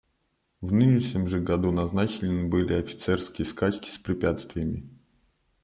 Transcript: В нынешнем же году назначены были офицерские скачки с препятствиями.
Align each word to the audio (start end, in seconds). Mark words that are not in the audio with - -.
В 0.61 0.73
нынешнем 0.73 1.27
же 1.27 1.39
году 1.41 1.71
назначены 1.71 2.47
были 2.47 2.73
офицерские 2.73 3.45
скачки 3.45 3.87
с 3.87 3.99
препятствиями. 3.99 4.89